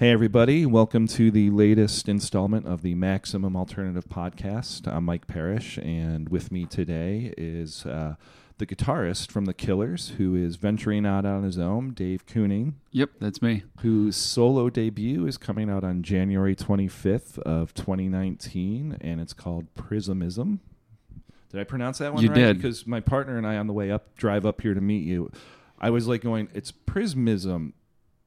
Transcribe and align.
Hey, 0.00 0.12
everybody. 0.12 0.64
Welcome 0.64 1.06
to 1.08 1.30
the 1.30 1.50
latest 1.50 2.08
installment 2.08 2.66
of 2.66 2.80
the 2.80 2.94
Maximum 2.94 3.54
Alternative 3.54 4.08
Podcast. 4.08 4.88
I'm 4.90 5.04
Mike 5.04 5.26
Parrish, 5.26 5.76
and 5.76 6.30
with 6.30 6.50
me 6.50 6.64
today 6.64 7.34
is 7.36 7.84
uh, 7.84 8.14
the 8.56 8.64
guitarist 8.64 9.30
from 9.30 9.44
The 9.44 9.52
Killers, 9.52 10.14
who 10.16 10.34
is 10.34 10.56
venturing 10.56 11.04
out 11.04 11.26
on 11.26 11.42
his 11.42 11.58
own, 11.58 11.90
Dave 11.90 12.24
Keuning, 12.24 12.76
Yep, 12.92 13.10
that's 13.20 13.42
me. 13.42 13.64
whose 13.80 14.16
solo 14.16 14.70
debut 14.70 15.26
is 15.26 15.36
coming 15.36 15.68
out 15.68 15.84
on 15.84 16.02
January 16.02 16.56
25th 16.56 17.38
of 17.40 17.74
2019, 17.74 18.96
and 19.02 19.20
it's 19.20 19.34
called 19.34 19.66
Prismism. 19.74 20.60
Did 21.50 21.60
I 21.60 21.64
pronounce 21.64 21.98
that 21.98 22.14
one 22.14 22.22
You 22.22 22.30
right? 22.30 22.36
did. 22.36 22.56
Because 22.56 22.86
my 22.86 23.00
partner 23.00 23.36
and 23.36 23.46
I, 23.46 23.58
on 23.58 23.66
the 23.66 23.74
way 23.74 23.90
up, 23.90 24.16
drive 24.16 24.46
up 24.46 24.62
here 24.62 24.72
to 24.72 24.80
meet 24.80 25.04
you, 25.04 25.30
I 25.78 25.90
was 25.90 26.08
like 26.08 26.22
going, 26.22 26.48
it's 26.54 26.72
Prismism, 26.72 27.74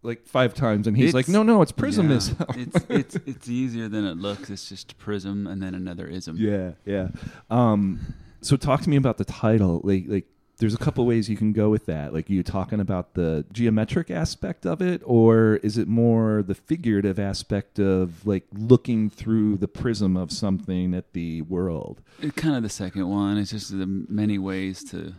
like 0.03 0.25
five 0.27 0.53
times, 0.53 0.85
and 0.87 0.95
he's 0.95 1.09
It's- 1.09 1.13
like, 1.13 1.27
no, 1.29 1.43
no, 1.43 1.61
it's 1.61 1.71
Prismism. 1.71 2.35
Yeah, 2.39 2.55
it's 2.61 2.85
it's 2.89 3.15
it's 3.25 3.49
easier 3.49 3.87
than 3.89 4.05
it 4.05 4.17
looks. 4.17 4.49
It's 4.49 4.69
just 4.69 4.97
prism 4.97 5.47
and 5.47 5.61
then 5.63 5.73
another 5.73 6.05
ism. 6.07 6.37
Yeah, 6.37 6.71
yeah. 6.85 7.07
Um, 7.49 8.13
so 8.41 8.55
talk 8.57 8.81
to 8.81 8.89
me 8.89 8.97
about 8.97 9.17
the 9.17 9.25
title. 9.25 9.81
Like, 9.83 10.03
like 10.07 10.25
there's 10.57 10.73
a 10.73 10.77
couple 10.77 11.05
ways 11.05 11.29
you 11.29 11.35
can 11.37 11.51
go 11.51 11.69
with 11.69 11.85
that. 11.87 12.13
Like, 12.13 12.29
are 12.29 12.33
you 12.33 12.43
talking 12.43 12.79
about 12.79 13.15
the 13.15 13.43
geometric 13.51 14.11
aspect 14.11 14.65
of 14.65 14.81
it, 14.81 15.01
or 15.05 15.55
is 15.63 15.77
it 15.77 15.87
more 15.87 16.43
the 16.43 16.53
figurative 16.55 17.17
aspect 17.19 17.79
of 17.79 18.25
like 18.25 18.45
looking 18.53 19.09
through 19.09 19.57
the 19.57 19.67
prism 19.67 20.15
of 20.17 20.31
something 20.31 20.93
at 20.93 21.13
the 21.13 21.41
world? 21.43 22.01
It, 22.21 22.35
kind 22.35 22.55
of 22.55 22.63
the 22.63 22.69
second 22.69 23.07
one. 23.09 23.37
It's 23.37 23.51
just 23.51 23.71
the 23.77 23.87
many 23.87 24.37
ways 24.37 24.83
to 24.91 25.13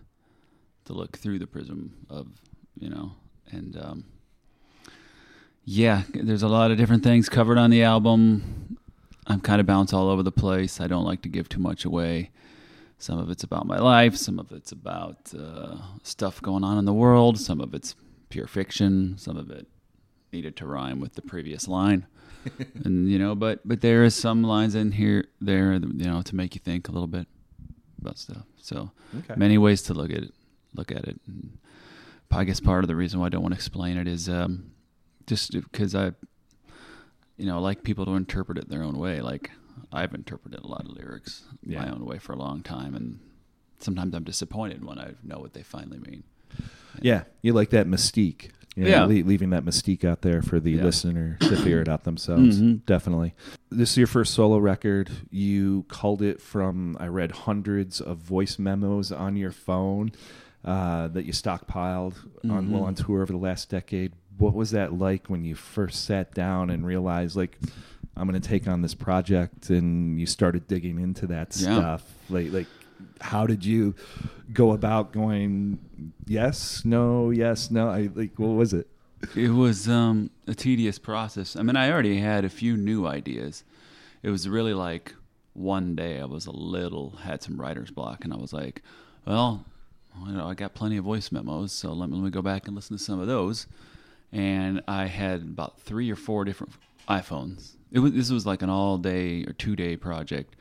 to 0.84 0.92
look 0.92 1.16
through 1.16 1.39
the 1.39 1.47
prism 1.47 1.95
of 2.11 2.27
you 2.78 2.91
know 2.91 3.12
and 3.51 3.77
um, 3.78 4.05
yeah, 5.64 6.02
there's 6.12 6.42
a 6.42 6.48
lot 6.48 6.70
of 6.70 6.77
different 6.78 7.02
things 7.02 7.28
covered 7.28 7.59
on 7.59 7.70
the 7.70 7.82
album. 7.82 8.78
I'm 9.27 9.41
kind 9.41 9.60
of 9.60 9.66
bounce 9.66 9.92
all 9.92 10.09
over 10.10 10.22
the 10.22 10.33
place. 10.33 10.80
I 10.80 10.86
don't 10.86 11.05
like 11.05 11.22
to 11.22 11.28
give 11.28 11.48
too 11.48 11.61
much 11.61 11.84
away. 11.84 12.30
Some 12.98 13.19
of 13.19 13.30
it's 13.30 13.42
about 13.42 13.66
my 13.66 13.78
life. 13.78 14.16
Some 14.16 14.39
of 14.39 14.52
it's 14.52 14.72
about 14.72 15.33
uh, 15.39 15.77
stuff 16.02 16.41
going 16.42 16.64
on 16.64 16.78
in 16.78 16.84
the 16.84 16.92
world. 16.92 17.39
Some 17.39 17.61
of 17.61 17.74
it's 17.74 17.94
pure 18.28 18.47
fiction. 18.47 19.16
Some 19.19 19.36
of 19.36 19.50
it 19.50 19.66
needed 20.33 20.56
to 20.56 20.66
rhyme 20.66 21.00
with 21.00 21.14
the 21.14 21.22
previous 21.22 21.67
line. 21.69 22.06
and 22.84 23.08
you 23.11 23.19
know, 23.19 23.34
but 23.34 23.67
but 23.67 23.80
there 23.80 24.05
is 24.05 24.14
some 24.14 24.42
lines 24.42 24.74
in 24.74 24.92
here 24.92 25.24
there, 25.41 25.72
you 25.74 25.80
know, 26.05 26.20
to 26.22 26.36
make 26.36 26.55
you 26.55 26.61
think 26.61 26.89
a 26.89 26.92
little 26.92 27.06
bit 27.08 27.27
about 28.00 28.19
stuff. 28.19 28.44
So 28.61 28.91
Okay. 29.19 29.34
many 29.36 29.56
ways 29.58 29.80
to 29.83 29.94
look 29.94 30.11
at 30.11 30.19
it. 30.19 30.34
Look 30.74 30.91
at 30.92 31.05
it. 31.05 31.19
And 31.27 31.56
I 32.30 32.44
guess 32.44 32.61
part 32.61 32.84
of 32.84 32.89
the 32.89 32.96
reason 32.96 33.20
why 33.20 33.27
I 33.27 33.28
don't 33.30 33.42
want 33.42 33.55
to 33.55 33.58
explain 33.58 33.96
it 33.96 34.08
is 34.08 34.28
um, 34.28 34.72
just 35.27 35.53
because 35.53 35.94
I, 35.94 36.12
you 37.36 37.47
know, 37.47 37.61
like 37.61 37.83
people 37.83 38.05
to 38.06 38.12
interpret 38.12 38.58
it 38.58 38.69
their 38.69 38.83
own 38.83 38.98
way. 38.98 39.20
Like 39.20 39.50
I've 39.92 40.14
interpreted 40.14 40.61
a 40.61 40.67
lot 40.67 40.83
of 40.84 40.92
lyrics 40.92 41.44
Yeah. 41.62 41.83
my 41.84 41.91
own 41.91 42.05
way 42.05 42.19
for 42.19 42.33
a 42.33 42.36
long 42.39 42.62
time, 42.62 42.94
and 42.94 43.19
sometimes 43.78 44.14
I'm 44.14 44.25
disappointed 44.25 44.84
when 44.84 44.98
I 44.98 45.12
know 45.22 45.39
what 45.39 45.52
they 45.52 45.62
finally 45.62 45.98
mean. 45.98 46.22
Yeah, 47.02 47.25
you 47.42 47.52
like 47.52 47.70
that 47.70 47.86
mystique. 47.86 48.50
You 48.77 48.84
know, 48.84 48.91
Yeah. 48.91 49.05
le- 49.05 49.25
leaving 49.27 49.50
that 49.50 49.64
mystique 49.64 50.05
out 50.05 50.22
there 50.22 50.42
for 50.42 50.58
the 50.58 50.72
Yeah. 50.72 50.83
listener 50.84 51.36
to 51.41 51.56
figure 51.56 51.80
it 51.80 51.89
out 51.89 52.02
themselves. 52.05 52.61
Mhm. 52.61 52.84
Definitely. 52.86 53.34
This 53.70 53.92
is 53.92 53.97
your 53.98 54.06
first 54.08 54.34
solo 54.34 54.58
record. 54.58 55.11
You 55.30 55.84
culled 55.89 56.22
it 56.22 56.41
from, 56.41 56.97
I 56.98 57.06
read 57.06 57.30
hundreds 57.33 58.00
of 58.00 58.19
voice 58.19 58.58
memos 58.58 59.12
on 59.12 59.36
your 59.36 59.52
phone 59.52 60.11
uh, 60.64 61.08
that 61.08 61.25
you 61.27 61.33
stockpiled 61.33 62.14
on 62.48 62.69
Mhm. 62.69 62.70
while 62.70 62.84
on 62.84 62.95
tour 62.95 63.20
over 63.22 63.33
the 63.33 63.39
last 63.39 63.69
decade. 63.69 64.12
What 64.38 64.54
was 64.54 64.72
that 64.72 64.92
like 64.92 65.28
when 65.28 65.44
you 65.44 65.54
first 65.54 66.04
sat 66.04 66.34
down 66.34 66.70
and 66.70 66.84
realized, 66.86 67.36
like, 67.36 67.58
I'm 68.16 68.28
going 68.28 68.40
to 68.40 68.48
take 68.48 68.66
on 68.68 68.82
this 68.82 68.94
project, 68.94 69.70
and 69.70 70.18
you 70.18 70.27
started 70.27 70.66
digging 70.66 71.00
into 71.00 71.27
that 71.28 71.56
Yeah. 71.56 71.74
stuff? 71.96 72.14
Like, 72.28 72.52
like, 72.52 72.66
how 73.20 73.46
did 73.46 73.64
you 73.64 73.94
go 74.52 74.73
about 74.73 75.12
going? 75.12 75.78
Yes, 76.27 76.84
no, 76.84 77.30
yes, 77.30 77.70
no. 77.70 77.89
I 77.89 78.08
like. 78.14 78.39
What 78.39 78.48
was 78.56 78.73
it? 78.73 78.89
It 79.34 79.50
was 79.50 79.89
um, 79.89 80.30
a 80.46 80.55
tedious 80.55 80.98
process. 80.98 81.56
I 81.56 81.62
mean, 81.62 81.77
I 81.77 81.90
already 81.90 82.18
had 82.18 82.44
a 82.44 82.48
few 82.50 82.77
new 82.77 83.06
ideas. 83.06 83.64
It 84.23 84.30
was 84.30 84.48
really 84.48 84.74
like 84.74 85.14
one 85.55 85.94
day 85.94 86.20
I 86.20 86.24
was 86.24 86.46
a 86.46 86.50
little 86.50 87.11
had 87.23 87.42
some 87.42 87.61
writer's 87.61 87.90
block, 87.90 88.24
and 88.24 88.33
I 88.33 88.36
was 88.36 88.52
like, 88.52 88.83
"Well, 89.27 89.64
you 90.27 90.33
know, 90.33 90.46
I 90.48 90.55
got 90.55 90.74
plenty 90.74 90.96
of 90.96 91.05
voice 91.05 91.30
memos, 91.33 91.73
so 91.73 91.92
let 91.92 92.11
me 92.11 92.17
let 92.17 92.24
me 92.24 92.30
go 92.30 92.42
back 92.42 92.67
and 92.67 92.74
listen 92.77 92.96
to 92.96 93.02
some 93.02 93.18
of 93.20 93.27
those." 93.27 93.67
And 94.34 94.83
I 94.86 95.06
had 95.06 95.42
about 95.42 95.80
three 95.80 96.11
or 96.11 96.17
four 96.17 96.45
different 96.45 96.74
iPhones. 97.08 97.77
It 97.90 98.00
was 98.00 98.12
this 98.12 98.30
was 98.30 98.45
like 98.45 98.61
an 98.62 98.68
all 98.68 98.98
day 98.98 99.45
or 99.45 99.52
two 99.52 99.77
day 99.77 99.96
project 99.96 100.56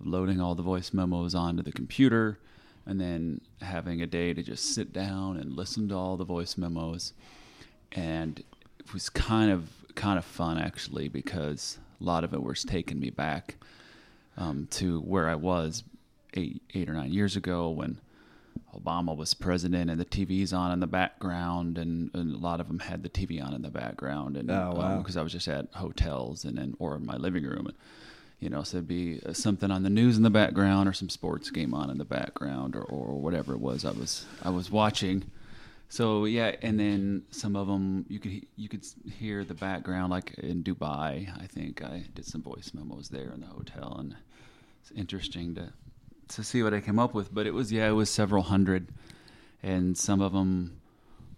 of 0.00 0.06
loading 0.06 0.40
all 0.40 0.54
the 0.54 0.62
voice 0.62 0.94
memos 0.94 1.34
onto 1.34 1.62
the 1.62 1.72
computer, 1.72 2.38
and 2.86 3.00
then 3.00 3.40
having 3.60 4.00
a 4.00 4.06
day 4.06 4.32
to 4.32 4.42
just 4.42 4.74
sit 4.74 4.92
down 4.92 5.36
and 5.36 5.56
listen 5.56 5.88
to 5.88 5.94
all 5.96 6.16
the 6.16 6.24
voice 6.24 6.56
memos 6.56 7.12
and 7.92 8.42
it 8.78 8.92
was 8.92 9.08
kind 9.08 9.50
of 9.50 9.68
kind 9.94 10.18
of 10.18 10.24
fun 10.24 10.58
actually 10.58 11.08
because 11.08 11.78
a 12.00 12.04
lot 12.04 12.24
of 12.24 12.34
it 12.34 12.42
was 12.42 12.62
taking 12.64 13.00
me 13.00 13.10
back 13.10 13.56
um, 14.36 14.68
to 14.70 15.00
where 15.00 15.28
I 15.28 15.34
was 15.34 15.82
eight 16.34 16.62
eight 16.74 16.88
or 16.88 16.92
nine 16.92 17.12
years 17.12 17.36
ago 17.36 17.70
when 17.70 17.98
Obama 18.74 19.16
was 19.16 19.34
president 19.34 19.90
and 19.90 19.98
the 20.00 20.04
TV's 20.04 20.52
on 20.52 20.72
in 20.72 20.80
the 20.80 20.86
background 20.86 21.78
and, 21.78 22.10
and 22.14 22.34
a 22.34 22.38
lot 22.38 22.60
of 22.60 22.68
them 22.68 22.78
had 22.80 23.02
the 23.02 23.08
TV 23.08 23.44
on 23.44 23.54
in 23.54 23.62
the 23.62 23.70
background 23.70 24.36
and 24.36 24.50
Oh, 24.50 24.74
wow. 24.76 24.98
because 24.98 25.16
I 25.16 25.22
was 25.22 25.32
just 25.32 25.48
at 25.48 25.66
hotels 25.74 26.44
and 26.44 26.58
then 26.58 26.74
or 26.78 26.96
in 26.96 27.04
my 27.06 27.16
living 27.16 27.44
room 27.44 27.66
and 27.66 27.76
you 28.40 28.48
know 28.50 28.62
so 28.62 28.76
it'd 28.78 28.88
be 28.88 29.20
uh, 29.24 29.32
something 29.32 29.70
on 29.70 29.82
the 29.82 29.90
news 29.90 30.16
in 30.16 30.22
the 30.22 30.30
background 30.30 30.88
or 30.88 30.92
some 30.92 31.08
sports 31.08 31.50
game 31.50 31.72
on 31.74 31.88
in 31.90 31.98
the 31.98 32.04
background 32.04 32.76
or, 32.76 32.82
or 32.84 33.18
whatever 33.20 33.54
it 33.54 33.60
was 33.60 33.84
I 33.84 33.92
was 33.92 34.26
I 34.42 34.50
was 34.50 34.70
watching 34.70 35.30
so 35.88 36.24
yeah, 36.24 36.56
and 36.62 36.80
then 36.80 37.22
some 37.30 37.54
of 37.54 37.68
them 37.68 38.06
you 38.08 38.18
could 38.18 38.44
you 38.56 38.68
could 38.68 38.84
hear 39.20 39.44
the 39.44 39.54
background, 39.54 40.10
like 40.10 40.34
in 40.38 40.64
Dubai. 40.64 41.28
I 41.40 41.46
think 41.46 41.80
I 41.80 42.06
did 42.12 42.26
some 42.26 42.42
voice 42.42 42.72
memos 42.74 43.08
there 43.08 43.30
in 43.32 43.40
the 43.42 43.46
hotel, 43.46 43.94
and 44.00 44.16
it's 44.82 44.90
interesting 44.90 45.54
to 45.54 45.72
to 46.28 46.42
see 46.44 46.62
what 46.62 46.74
I 46.74 46.80
came 46.80 46.98
up 46.98 47.14
with. 47.14 47.32
But 47.34 47.46
it 47.46 47.54
was 47.54 47.72
yeah, 47.72 47.88
it 47.88 47.92
was 47.92 48.10
several 48.10 48.42
hundred, 48.44 48.88
and 49.62 49.96
some 49.96 50.20
of 50.20 50.32
them 50.32 50.80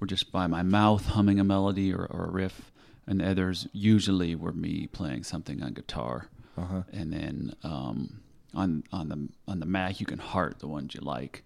were 0.00 0.06
just 0.06 0.30
by 0.32 0.46
my 0.46 0.62
mouth 0.62 1.06
humming 1.06 1.40
a 1.40 1.44
melody 1.44 1.92
or, 1.92 2.04
or 2.06 2.26
a 2.26 2.30
riff, 2.30 2.70
and 3.06 3.20
others 3.20 3.66
usually 3.72 4.34
were 4.34 4.52
me 4.52 4.86
playing 4.86 5.24
something 5.24 5.62
on 5.62 5.72
guitar, 5.72 6.28
Uh-huh. 6.56 6.82
and 6.92 7.12
then 7.12 7.54
um, 7.64 8.20
on 8.54 8.84
on 8.92 9.08
the 9.08 9.28
on 9.46 9.60
the 9.60 9.66
Mac 9.66 10.00
you 10.00 10.06
can 10.06 10.18
heart 10.18 10.58
the 10.60 10.68
ones 10.68 10.94
you 10.94 11.00
like. 11.00 11.44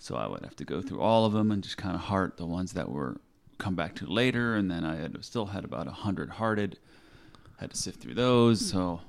So 0.00 0.14
I 0.16 0.26
would 0.28 0.42
have 0.42 0.54
to 0.56 0.64
go 0.64 0.80
through 0.80 1.00
all 1.00 1.24
of 1.26 1.32
them 1.32 1.50
and 1.50 1.62
just 1.62 1.76
kind 1.76 1.94
of 1.96 2.02
heart 2.02 2.36
the 2.36 2.46
ones 2.46 2.72
that 2.74 2.88
were 2.88 3.20
come 3.58 3.74
back 3.74 3.96
to 3.96 4.06
later, 4.06 4.54
and 4.54 4.70
then 4.70 4.84
I 4.84 4.96
had 4.96 5.24
still 5.24 5.46
had 5.46 5.64
about 5.64 5.88
a 5.88 5.92
hundred 5.92 6.30
hearted. 6.30 6.78
Had 7.56 7.70
to 7.72 7.76
sift 7.76 8.00
through 8.00 8.14
those, 8.14 8.64
so 8.70 9.00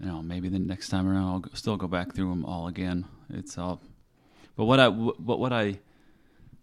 you 0.00 0.06
know 0.06 0.22
maybe 0.22 0.48
the 0.48 0.58
next 0.58 0.88
time 0.88 1.08
around 1.08 1.24
I'll 1.50 1.56
still 1.56 1.76
go 1.76 1.88
back 1.88 2.14
through 2.14 2.30
them 2.30 2.44
all 2.44 2.68
again. 2.68 3.06
It's 3.30 3.58
all, 3.58 3.80
but 4.56 4.64
what 4.64 4.80
I 4.80 4.88
what 4.88 5.38
what 5.38 5.52
I 5.52 5.78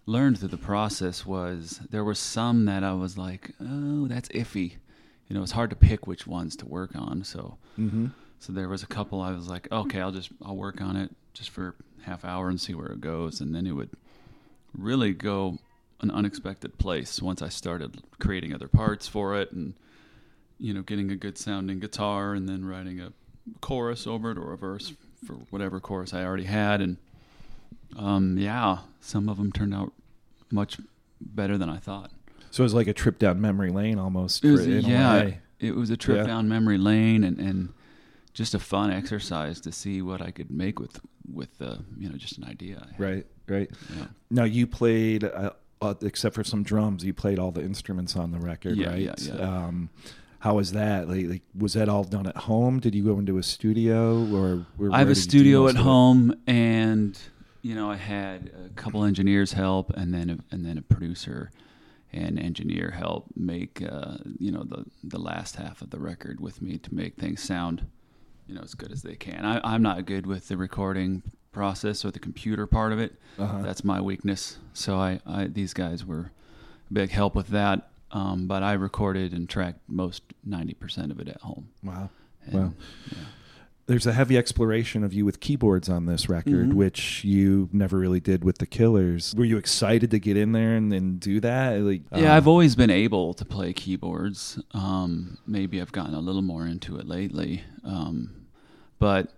learned 0.06 0.40
through 0.40 0.50
the 0.50 0.58
process 0.58 1.26
was 1.26 1.80
there 1.90 2.04
were 2.04 2.14
some 2.16 2.66
that 2.66 2.84
I 2.84 2.94
was 2.94 3.18
like, 3.18 3.52
oh, 3.62 4.08
that's 4.08 4.30
iffy. 4.30 4.74
You 5.28 5.36
know, 5.36 5.42
it's 5.42 5.52
hard 5.54 5.72
to 5.72 5.76
pick 5.76 6.06
which 6.06 6.28
ones 6.28 6.56
to 6.58 6.66
work 6.68 6.96
on. 6.96 7.24
So 7.24 7.58
Mm-hmm. 7.80 8.08
so 8.40 8.54
there 8.54 8.70
was 8.70 8.84
a 8.84 8.88
couple 8.88 9.22
I 9.22 9.32
was 9.32 9.50
like, 9.50 9.68
okay, 9.72 10.00
I'll 10.02 10.12
just 10.12 10.30
I'll 10.44 10.56
work 10.56 10.80
on 10.82 10.96
it 10.96 11.12
just 11.34 11.50
for 11.50 11.76
half 12.04 12.24
hour 12.24 12.50
and 12.50 12.62
see 12.62 12.74
where 12.76 12.88
it 12.88 13.02
goes, 13.02 13.42
and 13.42 13.54
then 13.56 13.66
it 13.68 13.72
would 13.74 13.90
really 14.78 15.14
go 15.14 15.58
an 16.02 16.12
unexpected 16.12 16.78
place 16.78 17.22
once 17.22 17.42
I 17.42 17.50
started 17.50 18.02
creating 18.20 18.54
other 18.54 18.68
parts 18.68 19.08
for 19.08 19.36
it, 19.36 19.52
and 19.52 19.74
you 20.60 20.74
know, 20.74 20.82
getting 20.84 21.12
a 21.12 21.16
good 21.16 21.38
sounding 21.38 21.80
guitar, 21.80 22.34
and 22.34 22.48
then 22.48 22.64
writing 22.64 23.00
a 23.02 23.12
chorus 23.62 24.08
over 24.08 24.32
it 24.32 24.38
or 24.38 24.54
a 24.54 24.58
verse 24.58 24.94
for 25.26 25.34
whatever 25.50 25.80
chorus 25.80 26.14
I 26.14 26.24
already 26.24 26.44
had, 26.46 26.82
and 26.82 26.98
um, 27.98 28.38
yeah, 28.38 28.80
some 29.02 29.30
of 29.30 29.38
them 29.38 29.52
turned 29.52 29.74
out 29.74 29.94
much 30.52 30.78
better 31.22 31.58
than 31.58 31.70
I 31.70 31.78
thought. 31.78 32.12
So 32.52 32.64
it 32.64 32.66
was 32.66 32.74
like 32.74 32.88
a 32.88 32.94
trip 32.94 33.20
down 33.20 33.42
memory 33.42 33.70
lane 33.72 34.00
almost. 34.00 34.44
It 34.44 34.52
was, 34.52 34.66
for- 34.66 34.72
in 34.72 34.86
a 34.86 34.88
yeah, 34.88 35.32
it 35.60 35.76
was 35.76 35.90
a 35.90 35.98
trip 35.98 36.18
Yeah. 36.18 36.24
down 36.28 36.48
memory 36.48 36.78
lane 36.78 37.24
and, 37.24 37.40
and 37.40 37.70
just 38.34 38.54
a 38.54 38.60
fun 38.60 38.92
exercise 38.92 39.60
to 39.62 39.72
see 39.72 40.02
what 40.02 40.22
I 40.22 40.32
could 40.32 40.52
make 40.52 40.80
with 40.80 41.00
with 41.32 41.62
uh, 41.62 41.78
you 41.98 42.10
know 42.10 42.16
just 42.18 42.38
an 42.38 42.44
idea. 42.46 42.88
Right, 42.98 43.26
right. 43.48 43.70
Yeah. 43.98 44.06
Now 44.30 44.44
you 44.44 44.68
played, 44.68 45.24
uh, 45.24 45.52
uh, 45.82 45.94
except 46.02 46.36
for 46.36 46.44
some 46.44 46.64
drums, 46.64 47.04
you 47.04 47.14
played 47.14 47.40
all 47.40 47.52
the 47.52 47.62
instruments 47.62 48.16
on 48.16 48.32
the 48.32 48.40
record, 48.40 48.78
Yeah, 48.78 48.90
right? 48.90 49.00
yeah, 49.00 49.14
yeah. 49.20 49.34
Um, 49.66 49.90
how 50.40 50.56
was 50.56 50.74
that? 50.74 51.08
Like, 51.10 51.28
like, 51.28 51.42
was 51.58 51.74
that 51.74 51.90
all 51.90 52.04
done 52.04 52.28
at 52.28 52.38
home? 52.38 52.80
Did 52.80 52.94
you 52.96 53.04
go 53.04 53.18
into 53.20 53.38
a 53.38 53.44
studio, 53.44 54.20
or 54.34 54.66
where, 54.78 54.92
I 54.92 55.00
have 55.00 55.10
a 55.10 55.14
did 55.14 55.18
you 55.18 55.24
do 55.24 55.30
studio 55.30 55.68
at 55.68 55.72
of 55.72 55.82
it? 55.82 55.84
home, 55.84 56.42
and 56.48 57.18
you 57.62 57.76
know 57.76 57.90
I 57.90 57.96
had 57.96 58.52
a 58.66 58.70
couple 58.70 59.04
engineers 59.04 59.54
help, 59.54 59.92
and 59.92 60.14
then 60.14 60.30
a, 60.30 60.54
and 60.54 60.66
then 60.66 60.78
a 60.78 60.82
producer, 60.82 61.52
and 62.14 62.40
engineer 62.40 62.92
help 62.92 63.26
make 63.36 63.82
uh, 63.82 64.18
you 64.40 64.52
know 64.52 64.64
the 64.64 64.86
the 65.04 65.20
last 65.20 65.56
half 65.56 65.82
of 65.82 65.90
the 65.90 66.00
record 66.00 66.40
with 66.40 66.62
me 66.62 66.78
to 66.78 66.94
make 66.94 67.16
things 67.16 67.42
sound 67.42 67.86
you 68.48 68.56
know 68.56 68.62
as 68.62 68.74
good 68.76 68.92
as 68.92 69.02
they 69.02 69.16
can. 69.16 69.46
I, 69.46 69.62
I'm 69.64 69.82
not 69.82 70.06
good 70.06 70.28
with 70.28 70.48
the 70.48 70.58
recording 70.58 71.24
process 71.52 72.04
or 72.04 72.12
the 72.12 72.20
computer 72.20 72.68
part 72.68 72.92
of 72.92 73.00
it. 73.00 73.16
Uh-huh. 73.40 73.62
That's 73.62 73.84
my 73.84 74.02
weakness. 74.02 74.60
So 74.74 74.98
I, 74.98 75.20
I 75.26 75.46
these 75.48 75.74
guys 75.74 76.06
were 76.06 76.32
a 76.90 76.94
big 76.94 77.10
help 77.12 77.34
with 77.34 77.48
that. 77.48 77.90
Um, 78.16 78.48
but 78.48 78.64
I 78.64 78.74
recorded 78.74 79.34
and 79.34 79.48
tracked 79.50 79.80
most 79.90 80.24
ninety 80.46 80.74
percent 80.74 81.12
of 81.12 81.20
it 81.20 81.28
at 81.28 81.42
home. 81.42 81.70
Wow. 81.84 82.10
And, 82.46 82.54
Wow. 82.54 82.74
yeah. 83.12 83.18
There's 83.88 84.08
a 84.08 84.14
heavy 84.14 84.36
exploration 84.36 85.04
of 85.04 85.14
you 85.14 85.26
with 85.26 85.40
keyboards 85.40 85.90
on 85.90 86.06
this 86.08 86.28
record, 86.28 86.70
Mhm. 86.70 86.74
which 86.74 87.24
you 87.24 87.70
never 87.72 88.00
really 88.00 88.20
did 88.20 88.44
with 88.44 88.58
the 88.58 88.66
Killers. 88.66 89.36
Were 89.38 89.46
you 89.46 89.58
excited 89.58 90.10
to 90.12 90.18
get 90.20 90.38
in 90.38 90.54
there 90.54 90.76
and, 90.76 90.92
and 90.92 91.20
do 91.20 91.40
that? 91.42 91.80
Like, 91.82 92.02
Yeah, 92.16 92.32
um, 92.32 92.38
I've 92.38 92.48
always 92.48 92.76
been 92.76 92.90
able 92.90 93.36
to 93.36 93.46
play 93.46 93.74
keyboards. 93.74 94.60
Um, 94.72 95.38
maybe 95.46 95.80
I've 95.82 95.92
gotten 95.92 96.16
a 96.16 96.20
little 96.20 96.42
more 96.42 96.66
into 96.66 96.98
it 96.98 97.06
lately, 97.08 97.62
um, 97.84 98.32
but 98.98 99.32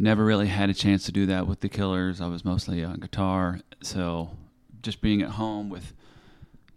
never 0.00 0.24
really 0.24 0.48
had 0.48 0.68
a 0.68 0.74
chance 0.74 1.04
to 1.04 1.12
do 1.12 1.26
that 1.26 1.46
with 1.46 1.60
the 1.60 1.68
Killers. 1.68 2.20
I 2.20 2.26
was 2.26 2.44
mostly 2.44 2.82
on 2.82 2.98
guitar, 2.98 3.60
so 3.82 4.30
just 4.82 5.00
being 5.00 5.22
at 5.22 5.30
home 5.32 5.68
with 5.68 5.92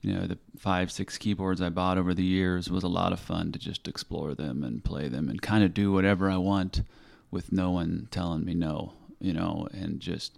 you 0.01 0.13
know 0.13 0.27
the 0.27 0.37
five 0.57 0.91
six 0.91 1.17
keyboards 1.17 1.61
I 1.61 1.69
bought 1.69 1.97
over 1.97 2.13
the 2.13 2.23
years 2.23 2.69
was 2.69 2.83
a 2.83 2.87
lot 2.87 3.13
of 3.13 3.19
fun 3.19 3.51
to 3.51 3.59
just 3.59 3.87
explore 3.87 4.33
them 4.33 4.63
and 4.63 4.83
play 4.83 5.07
them 5.07 5.29
and 5.29 5.41
kind 5.41 5.63
of 5.63 5.73
do 5.73 5.91
whatever 5.91 6.29
I 6.29 6.37
want 6.37 6.83
with 7.31 7.51
no 7.51 7.71
one 7.71 8.07
telling 8.11 8.45
me 8.45 8.53
no, 8.53 8.93
you 9.19 9.33
know, 9.33 9.67
and 9.71 9.99
just 9.99 10.37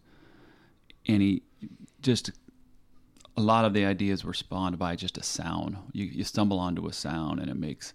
any 1.06 1.44
just 2.02 2.32
a 3.38 3.42
lot 3.42 3.66
of 3.66 3.74
the 3.74 3.86
ideas 3.86 4.26
were 4.26 4.34
spawned 4.34 4.78
by 4.78 4.96
just 4.96 5.18
a 5.18 5.24
sound. 5.24 5.78
You 5.94 6.06
you 6.06 6.24
stumble 6.24 6.60
onto 6.60 6.88
a 6.88 6.94
sound 6.94 7.40
and 7.40 7.50
it 7.50 7.58
makes 7.58 7.94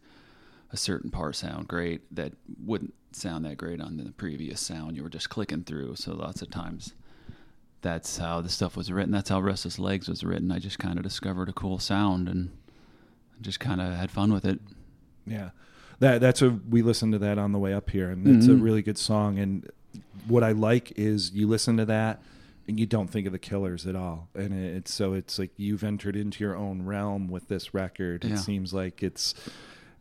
a 0.70 0.76
certain 0.76 1.10
part 1.10 1.36
sound 1.36 1.68
great 1.68 2.14
that 2.14 2.32
wouldn't 2.64 2.94
sound 3.12 3.44
that 3.44 3.56
great 3.56 3.80
on 3.80 3.96
the 3.96 4.12
previous 4.12 4.60
sound 4.60 4.96
you 4.96 5.02
were 5.02 5.08
just 5.08 5.30
clicking 5.30 5.64
through. 5.64 5.96
So 5.96 6.14
lots 6.14 6.42
of 6.42 6.50
times 6.50 6.94
that's 7.82 8.16
how 8.18 8.40
the 8.40 8.48
stuff 8.48 8.76
was 8.76 8.90
written. 8.90 9.12
That's 9.12 9.28
how 9.30 9.40
Restless 9.40 9.78
Legs 9.78 10.08
was 10.08 10.24
written. 10.24 10.50
I 10.50 10.58
just 10.58 10.78
kind 10.78 10.96
of 10.98 11.02
discovered 11.04 11.48
a 11.48 11.52
cool 11.52 11.78
sound 11.78 12.28
and 12.28 12.50
just 13.40 13.60
kind 13.60 13.80
of 13.80 13.94
had 13.94 14.10
fun 14.10 14.32
with 14.32 14.44
it. 14.44 14.60
Yeah, 15.26 15.50
that 16.00 16.20
that's 16.20 16.42
a 16.42 16.50
we 16.50 16.82
listened 16.82 17.12
to 17.12 17.18
that 17.20 17.38
on 17.38 17.52
the 17.52 17.58
way 17.58 17.72
up 17.74 17.90
here, 17.90 18.10
and 18.10 18.26
it's 18.26 18.46
a 18.46 18.50
Mhm. 18.50 18.62
really 18.62 18.82
good 18.82 18.98
song. 18.98 19.38
And 19.38 19.68
what 20.26 20.42
I 20.42 20.52
like 20.52 20.92
is 20.98 21.32
you 21.32 21.46
listen 21.46 21.76
to 21.76 21.84
that 21.86 22.22
and 22.68 22.80
you 22.80 22.86
don't 22.86 23.08
think 23.08 23.26
of 23.26 23.32
the 23.32 23.38
Killers 23.38 23.86
at 23.86 23.94
all, 23.94 24.28
and 24.34 24.52
it's 24.52 24.92
so 24.92 25.12
it's 25.12 25.38
like 25.38 25.52
you've 25.56 25.84
entered 25.84 26.16
into 26.16 26.42
your 26.42 26.56
own 26.56 26.82
realm 26.82 27.28
with 27.28 27.48
this 27.48 27.72
record. 27.74 28.24
It 28.24 28.38
seems 28.38 28.72
like 28.74 29.02
it's 29.02 29.34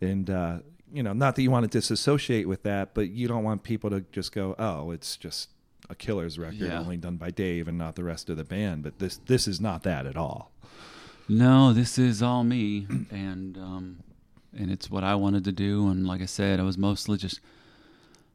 and. 0.01 0.29
uh 0.29 0.59
you 0.93 1.03
know, 1.03 1.11
not 1.13 1.35
that 1.35 1.41
you 1.41 1.51
want 1.51 1.63
to 1.69 1.77
disassociate 1.77 2.47
with 2.47 2.61
that, 2.63 2.93
but 2.93 3.09
you 3.09 3.27
don't 3.27 3.43
want 3.43 3.63
people 3.63 3.89
to 3.89 4.05
just 4.13 4.31
go, 4.31 4.55
"Oh, 4.57 4.91
it's 4.91 5.17
just 5.17 5.49
a 5.89 5.95
Killers 5.95 6.37
record, 6.39 6.55
Yeah. 6.59 6.79
only 6.79 6.97
done 6.97 7.17
by 7.17 7.31
Dave 7.31 7.67
and 7.67 7.77
not 7.77 7.95
the 7.95 8.03
rest 8.03 8.29
of 8.29 8.37
the 8.37 8.43
band." 8.43 8.83
But 8.83 8.99
this 8.99 9.17
this 9.25 9.47
is 9.47 9.59
not 9.61 9.83
that 9.83 10.05
at 10.05 10.15
all. 10.17 10.51
No, 11.27 11.73
this 11.73 11.97
is 11.97 12.21
all 12.21 12.43
me, 12.43 12.87
and 13.09 13.57
um, 13.57 13.97
and 14.55 14.71
it's 14.71 14.89
what 14.91 15.03
I 15.03 15.15
wanted 15.15 15.43
to 15.45 15.51
do. 15.51 15.87
And 15.89 16.05
like 16.07 16.21
I 16.21 16.25
said, 16.27 16.59
I 16.59 16.63
was 16.63 16.77
mostly 16.77 17.17
just 17.17 17.39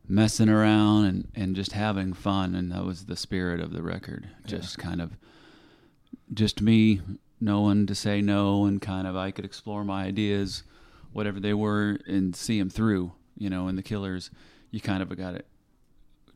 messing 0.09 0.49
around 0.49 1.05
and, 1.05 1.29
and 1.37 1.55
just 1.57 1.73
having 1.73 2.13
fun, 2.13 2.55
and 2.55 2.73
that 2.73 2.85
was 2.85 3.07
the 3.07 3.17
spirit 3.17 3.61
of 3.61 3.73
the 3.73 3.83
record. 3.83 4.29
Just 4.45 4.77
kind 4.79 5.01
of, 5.01 5.13
just 6.35 6.61
me 6.61 7.01
knowing 7.41 7.87
to 7.87 7.95
say 7.95 8.21
no, 8.21 8.65
and 8.65 8.83
kind 8.83 9.07
of 9.07 9.17
I 9.17 9.31
could 9.31 9.45
explore 9.45 9.85
my 9.85 10.05
ideas, 10.05 10.65
whatever 11.13 11.39
they 11.41 11.55
were, 11.55 11.99
and 12.07 12.35
see 12.35 12.59
them 12.59 12.71
through. 12.71 13.13
You 13.39 13.49
know, 13.51 13.69
in 13.69 13.77
the 13.77 13.83
Killers, 13.83 14.31
you 14.71 14.81
kind 14.81 15.03
of 15.03 15.17
got 15.17 15.33
to 15.37 15.43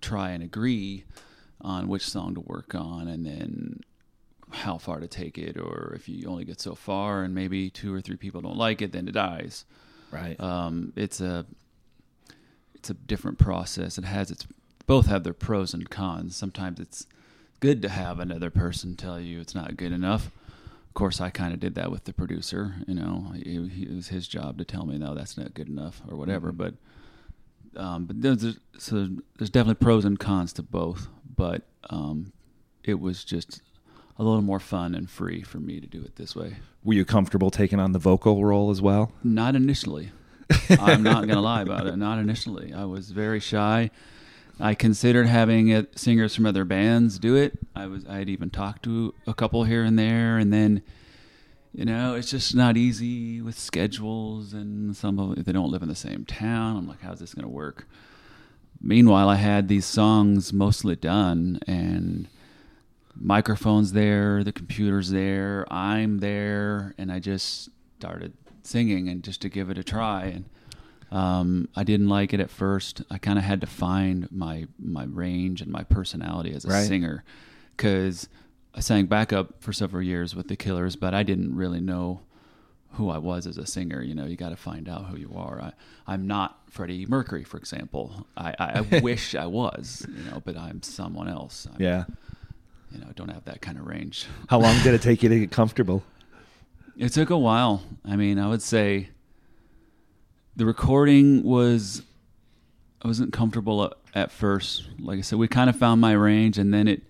try 0.04 0.30
and 0.30 0.42
agree 0.42 1.04
on 1.60 1.88
which 1.88 2.06
song 2.06 2.34
to 2.34 2.40
work 2.40 2.74
on, 2.74 3.08
and 3.08 3.24
then 3.24 3.80
how 4.50 4.78
far 4.78 5.00
to 5.00 5.08
take 5.08 5.38
it, 5.38 5.56
or 5.58 5.92
if 5.96 6.08
you 6.08 6.28
only 6.28 6.44
get 6.44 6.60
so 6.60 6.74
far 6.74 7.22
and 7.24 7.34
maybe 7.34 7.70
two 7.70 7.92
or 7.92 8.00
three 8.00 8.16
people 8.16 8.40
don't 8.40 8.56
like 8.56 8.82
it, 8.82 8.92
then 8.92 9.08
it 9.08 9.12
dies. 9.12 9.64
Right. 10.12 10.38
Um, 10.38 10.92
it's 10.96 11.20
a 11.20 11.46
it's 12.74 12.90
a 12.90 12.94
different 12.94 13.38
process. 13.38 13.98
It 13.98 14.04
has 14.04 14.30
its 14.30 14.46
both 14.86 15.06
have 15.06 15.24
their 15.24 15.32
pros 15.32 15.72
and 15.74 15.88
cons. 15.88 16.36
Sometimes 16.36 16.78
it's 16.78 17.06
good 17.60 17.80
to 17.82 17.88
have 17.88 18.20
another 18.20 18.50
person 18.50 18.94
tell 18.96 19.18
you 19.18 19.40
it's 19.40 19.54
not 19.54 19.76
good 19.76 19.92
enough. 19.92 20.26
Of 20.88 20.94
course, 20.94 21.20
I 21.20 21.30
kind 21.30 21.52
of 21.54 21.58
did 21.58 21.74
that 21.74 21.90
with 21.90 22.04
the 22.04 22.12
producer. 22.12 22.74
You 22.86 22.94
know, 22.94 23.32
it, 23.34 23.46
it 23.48 23.94
was 23.96 24.08
his 24.08 24.28
job 24.28 24.58
to 24.58 24.64
tell 24.64 24.84
me 24.86 24.98
no, 24.98 25.14
that's 25.14 25.36
not 25.36 25.54
good 25.54 25.68
enough 25.68 26.02
or 26.08 26.16
whatever. 26.16 26.52
Mhm. 26.52 26.58
But 26.58 26.74
um, 27.76 28.06
but 28.06 28.20
there's 28.22 28.58
so 28.78 29.08
there's 29.38 29.50
definitely 29.50 29.82
pros 29.82 30.04
and 30.04 30.18
cons 30.18 30.52
to 30.54 30.62
both. 30.62 31.08
But 31.36 31.62
um, 31.90 32.32
it 32.82 33.00
was 33.00 33.24
just 33.24 33.60
a 34.18 34.22
little 34.22 34.42
more 34.42 34.60
fun 34.60 34.94
and 34.94 35.10
free 35.10 35.42
for 35.42 35.58
me 35.58 35.80
to 35.80 35.86
do 35.86 36.00
it 36.02 36.16
this 36.16 36.36
way. 36.36 36.56
Were 36.84 36.94
you 36.94 37.04
comfortable 37.04 37.50
taking 37.50 37.80
on 37.80 37.92
the 37.92 37.98
vocal 37.98 38.44
role 38.44 38.70
as 38.70 38.80
well? 38.80 39.12
Not 39.22 39.56
initially. 39.56 40.10
I'm 40.70 41.02
not 41.02 41.22
going 41.26 41.36
to 41.36 41.40
lie 41.40 41.62
about 41.62 41.86
it. 41.86 41.96
Not 41.96 42.18
initially. 42.18 42.72
I 42.72 42.84
was 42.84 43.10
very 43.10 43.40
shy. 43.40 43.90
I 44.60 44.74
considered 44.74 45.26
having 45.26 45.72
uh 45.72 45.84
singers 45.96 46.34
from 46.34 46.46
other 46.46 46.64
bands 46.64 47.18
do 47.18 47.34
it. 47.34 47.58
I 47.74 47.86
was 47.86 48.06
I 48.06 48.18
had 48.18 48.28
even 48.28 48.50
talked 48.50 48.84
to 48.84 49.14
a 49.26 49.34
couple 49.34 49.64
here 49.64 49.82
and 49.82 49.98
there, 49.98 50.38
and 50.38 50.52
then 50.52 50.82
you 51.74 51.84
know 51.84 52.14
it's 52.14 52.30
just 52.30 52.54
not 52.54 52.76
easy 52.76 53.40
with 53.40 53.58
schedules, 53.58 54.52
and 54.54 54.96
some 54.96 55.18
of 55.18 55.38
if 55.38 55.44
they 55.44 55.52
don't 55.52 55.70
live 55.70 55.82
in 55.82 55.88
the 55.88 55.94
same 55.94 56.24
town. 56.24 56.76
I'm 56.76 56.88
like, 56.88 57.00
how's 57.02 57.20
this 57.20 57.34
going 57.34 57.44
to 57.44 57.48
work? 57.50 57.86
Meanwhile, 58.80 59.28
I 59.28 59.36
had 59.36 59.68
these 59.68 59.86
songs 59.86 60.52
mostly 60.52 60.94
done, 60.96 61.58
and 61.66 62.28
microphones 63.16 63.92
there, 63.92 64.42
the 64.44 64.52
computer's 64.52 65.10
there, 65.10 65.64
I'm 65.72 66.18
there, 66.18 66.94
and 66.98 67.10
I 67.10 67.18
just 67.20 67.70
started 67.98 68.32
singing 68.62 69.08
and 69.08 69.22
just 69.22 69.40
to 69.42 69.48
give 69.48 69.70
it 69.70 69.78
a 69.78 69.84
try. 69.84 70.24
And 70.26 70.44
um, 71.10 71.68
I 71.76 71.84
didn't 71.84 72.08
like 72.08 72.34
it 72.34 72.40
at 72.40 72.50
first. 72.50 73.02
I 73.10 73.18
kind 73.18 73.38
of 73.38 73.44
had 73.44 73.60
to 73.60 73.66
find 73.66 74.30
my 74.32 74.66
my 74.78 75.04
range 75.04 75.60
and 75.62 75.70
my 75.70 75.84
personality 75.84 76.52
as 76.54 76.64
a 76.64 76.68
Right. 76.68 76.86
singer 76.86 77.24
because 77.76 78.28
I 78.74 78.80
sang 78.80 79.06
backup 79.06 79.62
for 79.62 79.72
several 79.72 80.02
years 80.02 80.34
with 80.34 80.48
the 80.48 80.56
Killers, 80.56 80.96
but 80.96 81.14
I 81.14 81.22
didn't 81.22 81.54
really 81.54 81.80
know 81.80 82.20
who 82.92 83.08
I 83.08 83.18
was 83.18 83.46
as 83.46 83.56
a 83.56 83.66
singer. 83.66 84.02
You 84.02 84.14
know, 84.14 84.26
you 84.26 84.36
got 84.36 84.48
to 84.48 84.56
find 84.56 84.88
out 84.88 85.06
who 85.06 85.16
you 85.16 85.32
are. 85.36 85.60
I, 85.60 85.72
I'm 86.06 86.26
not 86.26 86.58
Freddie 86.70 87.06
Mercury, 87.06 87.44
for 87.44 87.56
example. 87.56 88.26
I, 88.36 88.54
I, 88.58 88.86
I 88.92 88.98
wish 89.02 89.34
I 89.34 89.46
was, 89.46 90.06
you 90.08 90.30
know, 90.30 90.42
but 90.44 90.56
I'm 90.56 90.82
someone 90.82 91.28
else. 91.28 91.68
I'm, 91.72 91.80
Yeah. 91.80 92.04
You 92.90 93.00
know, 93.00 93.06
I 93.08 93.12
don't 93.12 93.28
have 93.30 93.44
that 93.44 93.60
kind 93.60 93.78
of 93.78 93.86
range. 93.86 94.26
How 94.48 94.60
long 94.60 94.80
did 94.82 94.94
it 94.94 95.02
take 95.02 95.22
you 95.22 95.28
to 95.28 95.40
get 95.40 95.50
comfortable? 95.52 96.02
It 96.96 97.08
took 97.08 97.30
a 97.30 97.38
while. 97.38 97.82
I 98.04 98.14
mean, 98.16 98.38
I 98.38 98.48
would 98.48 98.62
say 98.62 99.08
the 100.56 100.64
recording 100.64 101.42
was 101.42 102.02
I 103.02 103.08
wasn't 103.08 103.32
comfortable 103.32 103.84
at, 103.84 103.92
at 104.14 104.30
first. 104.30 104.84
Like 105.00 105.18
I 105.18 105.22
said, 105.22 105.38
we 105.38 105.48
kind 105.48 105.68
of 105.68 105.76
found 105.76 106.00
my 106.00 106.12
range, 106.12 106.56
and 106.56 106.72
then 106.72 106.86
it 106.86 107.02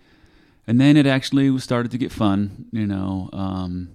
and 0.66 0.80
then 0.80 0.96
it 0.96 1.06
actually 1.06 1.56
started 1.58 1.90
to 1.92 1.98
get 1.98 2.12
fun. 2.12 2.66
You 2.72 2.86
know, 2.86 3.30
um, 3.32 3.94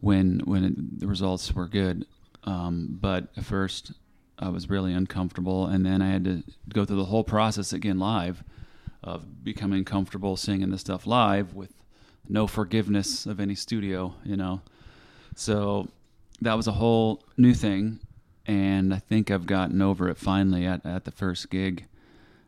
when 0.00 0.40
when 0.44 0.64
it, 0.64 1.00
the 1.00 1.06
results 1.06 1.52
were 1.54 1.68
good. 1.68 2.06
Um, 2.44 2.98
but 3.00 3.28
at 3.36 3.44
first, 3.44 3.92
I 4.38 4.50
was 4.50 4.68
really 4.68 4.92
uncomfortable, 4.92 5.66
and 5.66 5.84
then 5.84 6.02
I 6.02 6.10
had 6.10 6.24
to 6.24 6.42
go 6.68 6.84
through 6.84 6.96
the 6.96 7.06
whole 7.06 7.24
process 7.24 7.72
again 7.72 7.98
live 7.98 8.44
of 9.02 9.44
becoming 9.44 9.84
comfortable 9.84 10.36
singing 10.36 10.70
the 10.70 10.78
stuff 10.78 11.06
live 11.06 11.54
with 11.54 11.72
no 12.28 12.46
forgiveness 12.46 13.26
of 13.26 13.40
any 13.40 13.54
studio. 13.54 14.14
You 14.24 14.36
know. 14.36 14.60
So 15.36 15.88
that 16.40 16.54
was 16.54 16.66
a 16.66 16.72
whole 16.72 17.24
new 17.36 17.54
thing, 17.54 18.00
and 18.46 18.92
I 18.92 18.98
think 18.98 19.30
I've 19.30 19.46
gotten 19.46 19.80
over 19.82 20.08
it 20.08 20.18
finally 20.18 20.66
at, 20.66 20.84
at 20.84 21.04
the 21.04 21.10
first 21.10 21.50
gig. 21.50 21.86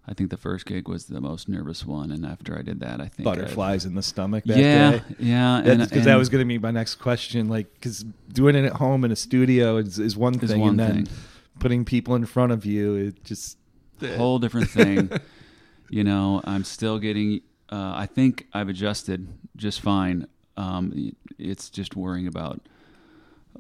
I 0.08 0.14
think 0.14 0.30
the 0.30 0.36
first 0.36 0.66
gig 0.66 0.88
was 0.88 1.06
the 1.06 1.20
most 1.20 1.48
nervous 1.48 1.84
one, 1.84 2.12
and 2.12 2.24
after 2.24 2.56
I 2.56 2.62
did 2.62 2.78
that, 2.80 3.00
I 3.00 3.08
think 3.08 3.24
Butterflies 3.24 3.84
in 3.84 3.94
the 3.96 4.02
stomach 4.02 4.44
that 4.44 4.56
yeah, 4.56 4.90
day. 4.90 5.02
yeah, 5.18 5.60
Because 5.76 6.04
that 6.04 6.14
was 6.14 6.28
going 6.28 6.42
to 6.42 6.48
be 6.48 6.58
my 6.58 6.70
next 6.70 6.96
question. 6.96 7.48
Like, 7.48 7.72
because 7.74 8.04
doing 8.32 8.54
it 8.54 8.64
at 8.64 8.74
home 8.74 9.04
in 9.04 9.10
a 9.10 9.16
studio 9.16 9.78
is, 9.78 9.98
is 9.98 10.16
one 10.16 10.38
is 10.40 10.50
thing, 10.50 10.60
one 10.60 10.70
and 10.70 10.78
then 10.78 11.06
thing. 11.06 11.14
putting 11.58 11.84
people 11.84 12.14
in 12.14 12.24
front 12.24 12.52
of 12.52 12.64
you, 12.64 12.94
it 12.94 13.24
just 13.24 13.58
a 14.00 14.16
whole 14.16 14.38
different 14.38 14.70
thing. 14.70 15.10
you 15.90 16.04
know, 16.04 16.40
I'm 16.44 16.62
still 16.64 16.98
getting. 17.00 17.40
Uh, 17.68 17.94
I 17.96 18.06
think 18.06 18.46
I've 18.52 18.68
adjusted 18.68 19.26
just 19.56 19.80
fine. 19.80 20.28
Um, 20.56 21.12
it's 21.38 21.68
just 21.68 21.96
worrying 21.96 22.28
about. 22.28 22.60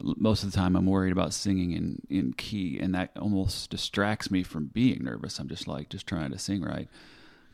Most 0.00 0.42
of 0.44 0.50
the 0.50 0.56
time, 0.56 0.76
I'm 0.76 0.86
worried 0.86 1.12
about 1.12 1.32
singing 1.32 1.72
in 1.72 2.02
in 2.10 2.32
key, 2.34 2.78
and 2.80 2.94
that 2.94 3.10
almost 3.20 3.70
distracts 3.70 4.30
me 4.30 4.42
from 4.42 4.66
being 4.66 5.04
nervous. 5.04 5.38
I'm 5.38 5.48
just 5.48 5.66
like 5.68 5.88
just 5.88 6.06
trying 6.06 6.30
to 6.32 6.38
sing 6.38 6.62
right, 6.62 6.88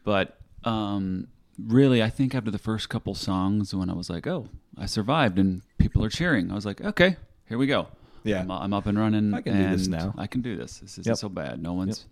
but 0.05 0.39
um, 0.65 1.29
really, 1.59 2.03
I 2.03 2.11
think 2.11 2.35
after 2.35 2.51
the 2.51 2.59
first 2.59 2.89
couple 2.89 3.15
songs, 3.15 3.75
when 3.75 3.89
I 3.91 3.95
was 3.95 4.09
like, 4.11 4.27
"Oh, 4.27 4.49
I 4.77 4.87
survived," 4.87 5.39
and 5.39 5.63
people 5.79 6.05
are 6.05 6.09
cheering, 6.11 6.51
I 6.51 6.55
was 6.55 6.67
like, 6.67 6.81
"Okay, 6.81 7.17
here 7.49 7.59
we 7.59 7.67
go." 7.67 7.89
Yeah. 8.25 8.41
I'm, 8.41 8.51
I'm 8.53 8.73
up 8.73 8.87
and 8.87 8.97
running. 8.99 9.35
I 9.35 9.41
can 9.41 9.57
do 9.71 9.77
this 9.77 9.89
now. 9.89 10.15
I 10.17 10.27
can 10.29 10.43
do 10.43 10.57
this. 10.57 10.79
This 10.79 10.93
isn't 10.93 11.07
Yep. 11.07 11.17
so 11.17 11.29
bad. 11.29 11.61
No 11.63 11.73
one's 11.73 12.07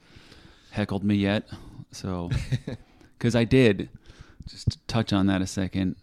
heckled 0.73 1.05
me 1.05 1.15
yet. 1.15 1.49
So, 1.93 2.31
because 3.19 3.37
I 3.37 3.45
did, 3.45 3.89
just 4.49 4.71
to 4.73 4.79
touch 4.89 5.13
on 5.13 5.27
that 5.29 5.41
a 5.41 5.47
second. 5.47 5.97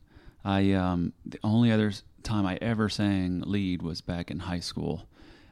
I 0.46 0.72
um, 0.72 1.12
the 1.26 1.40
only 1.44 1.72
other 1.72 1.92
time 2.28 2.46
I 2.46 2.58
ever 2.62 2.90
sang 2.90 3.42
lead 3.46 3.82
was 3.82 4.02
back 4.02 4.30
in 4.30 4.40
high 4.40 4.60
school. 4.60 5.08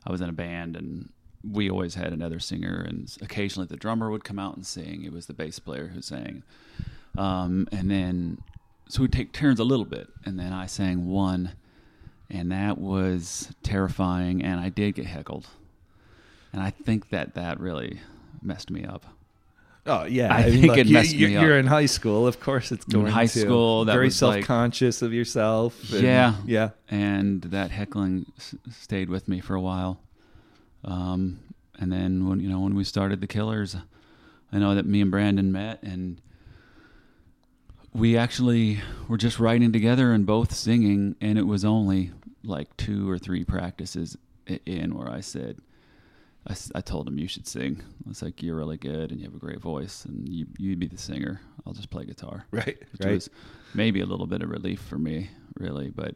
I 0.05 0.11
was 0.11 0.21
in 0.21 0.29
a 0.29 0.33
band 0.33 0.75
and 0.75 1.09
we 1.43 1.69
always 1.69 1.95
had 1.95 2.11
another 2.11 2.39
singer, 2.39 2.83
and 2.87 3.15
occasionally 3.21 3.67
the 3.67 3.77
drummer 3.77 4.09
would 4.09 4.23
come 4.23 4.39
out 4.39 4.55
and 4.55 4.65
sing. 4.65 5.03
It 5.03 5.13
was 5.13 5.27
the 5.27 5.33
bass 5.33 5.59
player 5.59 5.87
who 5.87 6.01
sang, 6.01 6.43
um, 7.17 7.67
and 7.71 7.89
then 7.89 8.39
so 8.89 9.01
we'd 9.01 9.13
take 9.13 9.31
turns 9.31 9.59
a 9.59 9.63
little 9.63 9.85
bit, 9.85 10.07
and 10.25 10.39
then 10.39 10.53
I 10.53 10.65
sang 10.65 11.07
one, 11.07 11.53
and 12.29 12.51
that 12.51 12.77
was 12.77 13.51
terrifying, 13.63 14.43
and 14.43 14.59
I 14.59 14.69
did 14.69 14.95
get 14.95 15.05
heckled, 15.05 15.47
and 16.51 16.61
I 16.61 16.71
think 16.71 17.09
that 17.09 17.35
that 17.35 17.59
really 17.59 17.99
messed 18.41 18.69
me 18.69 18.83
up. 18.83 19.05
Oh 19.87 20.05
yeah, 20.05 20.33
I 20.35 20.43
think 20.49 20.77
it 20.77 20.89
messed 20.89 21.13
you, 21.13 21.27
me 21.27 21.33
You're 21.33 21.53
up. 21.53 21.59
in 21.59 21.67
high 21.67 21.85
school, 21.85 22.25
of 22.25 22.39
course. 22.39 22.71
It's 22.71 22.85
In 22.85 22.91
going 23.01 23.11
high 23.11 23.27
to. 23.27 23.39
school, 23.39 23.85
that 23.85 23.93
very 23.93 24.09
self-conscious 24.09 25.01
of 25.03 25.13
yourself. 25.13 25.93
and- 25.93 26.01
Yeah. 26.03 26.35
yeah. 26.45 26.69
and 26.89 27.41
that 27.43 27.69
heckling 27.71 28.25
s- 28.37 28.55
stayed 28.71 29.09
with 29.09 29.27
me 29.27 29.39
for 29.41 29.53
a 29.55 29.61
while. 29.61 29.99
Um, 30.83 31.39
and 31.77 31.91
then 31.91 32.27
when 32.27 32.39
you 32.39 32.49
know 32.49 32.59
when 32.61 32.73
we 32.73 32.83
started 32.83 33.21
the 33.21 33.27
Killers, 33.27 33.75
I 34.51 34.57
know 34.57 34.73
that 34.73 34.85
me 34.87 35.01
and 35.01 35.11
Brandon 35.11 35.51
met, 35.51 35.83
and 35.83 36.19
we 37.93 38.17
actually 38.17 38.81
were 39.07 39.17
just 39.17 39.39
writing 39.39 39.71
together 39.71 40.11
and 40.13 40.25
both 40.25 40.53
singing, 40.53 41.15
and 41.21 41.37
it 41.37 41.45
was 41.47 41.63
only 41.63 42.11
like 42.43 42.75
two 42.77 43.09
or 43.09 43.17
three 43.17 43.43
practices 43.43 44.17
in 44.65 44.95
where 44.95 45.09
I 45.09 45.21
said. 45.21 45.57
I, 46.47 46.55
I 46.75 46.81
told 46.81 47.07
him 47.07 47.17
you 47.17 47.27
should 47.27 47.47
sing. 47.47 47.81
I 48.05 48.09
was 48.09 48.21
like, 48.21 48.43
"You're 48.43 48.55
really 48.55 48.77
good, 48.77 49.11
and 49.11 49.19
you 49.19 49.25
have 49.25 49.35
a 49.35 49.39
great 49.39 49.59
voice, 49.59 50.05
and 50.05 50.27
you 50.29 50.45
you'd 50.57 50.79
be 50.79 50.87
the 50.87 50.97
singer. 50.97 51.41
I'll 51.65 51.73
just 51.73 51.89
play 51.89 52.05
guitar." 52.05 52.45
Right. 52.51 52.77
which 52.91 53.01
right. 53.05 53.13
was 53.13 53.29
maybe 53.73 53.99
a 54.01 54.05
little 54.05 54.27
bit 54.27 54.41
of 54.41 54.49
relief 54.49 54.81
for 54.81 54.97
me, 54.97 55.29
really. 55.57 55.89
But 55.89 56.15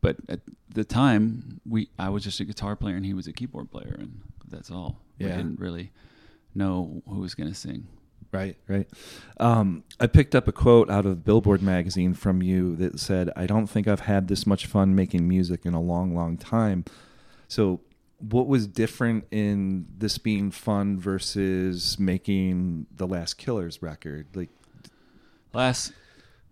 but 0.00 0.16
at 0.28 0.40
the 0.72 0.84
time, 0.84 1.60
we 1.68 1.90
I 1.98 2.08
was 2.08 2.24
just 2.24 2.40
a 2.40 2.44
guitar 2.44 2.76
player 2.76 2.96
and 2.96 3.04
he 3.04 3.14
was 3.14 3.26
a 3.26 3.32
keyboard 3.32 3.70
player, 3.70 3.96
and 3.98 4.20
that's 4.48 4.70
all. 4.70 5.00
We 5.18 5.26
Yeah. 5.26 5.36
didn't 5.36 5.60
really 5.60 5.92
know 6.54 7.02
who 7.06 7.20
was 7.20 7.34
going 7.34 7.48
to 7.50 7.54
sing. 7.54 7.86
Right, 8.32 8.56
right. 8.68 8.86
Um, 9.40 9.84
I 10.00 10.06
picked 10.06 10.34
up 10.34 10.48
a 10.48 10.52
quote 10.52 10.90
out 10.90 11.06
of 11.06 11.24
Billboard 11.24 11.62
magazine 11.62 12.12
from 12.14 12.42
you 12.42 12.76
that 12.76 13.00
said, 13.00 13.30
"I 13.36 13.46
don't 13.46 13.66
think 13.66 13.86
I've 13.88 14.00
had 14.00 14.28
this 14.28 14.46
much 14.46 14.66
fun 14.66 14.94
making 14.94 15.26
music 15.28 15.64
in 15.64 15.72
a 15.74 15.80
long, 15.80 16.14
long 16.14 16.36
time." 16.36 16.84
So, 17.48 17.80
what 18.18 18.46
was 18.46 18.66
different 18.66 19.24
in 19.30 19.86
this 19.96 20.18
being 20.18 20.50
fun 20.50 20.98
versus 20.98 21.98
making 21.98 22.86
the 22.94 23.06
Last 23.06 23.34
Killers 23.34 23.80
record? 23.82 24.26
Like, 24.34 24.50
Last 25.52 25.92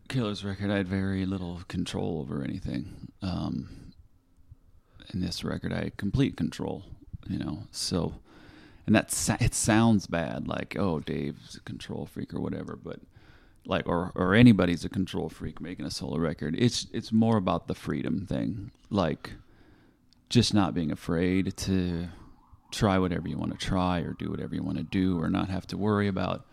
Killers 0.09 0.45
record, 0.45 0.71
I 0.71 0.77
had 0.77 0.89
very 0.89 1.27
little 1.27 1.63
control 1.69 2.21
over 2.21 2.43
anything. 2.43 3.09
Um, 3.23 3.93
in 5.13 5.21
this 5.21 5.45
record, 5.45 5.73
I 5.73 5.85
had 5.85 5.97
complete 5.97 6.37
control. 6.37 6.85
You 7.29 7.39
know, 7.39 7.65
so 7.73 8.15
and 8.87 8.95
that 8.95 9.39
it 9.41 9.55
sounds 9.55 10.07
bad, 10.07 10.47
like 10.47 10.77
oh, 10.79 11.01
Dave's 11.01 11.57
a 11.57 11.61
control 11.61 12.07
freak 12.07 12.33
or 12.33 12.41
whatever, 12.41 12.77
but 12.77 13.01
like 13.67 13.87
or 13.89 14.13
or 14.15 14.35
anybody's 14.35 14.85
a 14.85 14.89
control 14.89 15.29
freak 15.29 15.61
making 15.61 15.85
a 15.85 15.91
solo 15.91 16.19
record. 16.19 16.55
It's 16.57 16.87
it's 16.93 17.13
more 17.13 17.37
about 17.37 17.67
the 17.67 17.75
freedom 17.75 18.27
thing, 18.27 18.71
like 18.91 19.33
just 20.29 20.53
not 20.55 20.75
being 20.75 20.91
afraid 20.91 21.57
to 21.57 22.09
try 22.73 22.99
whatever 22.99 23.29
you 23.29 23.39
want 23.39 23.53
to 23.59 23.67
try 23.67 24.01
or 24.01 24.13
do 24.15 24.29
whatever 24.31 24.55
you 24.55 24.63
want 24.63 24.77
to 24.77 24.85
do 24.85 25.21
or 25.21 25.31
not 25.31 25.49
have 25.49 25.67
to 25.69 25.77
worry 25.79 26.09
about 26.09 26.45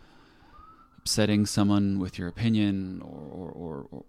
upsetting 0.99 1.45
someone 1.45 1.99
with 1.99 2.17
your 2.17 2.27
opinion 2.27 3.01
or 3.03 3.49
or 3.51 3.87
or, 3.91 4.05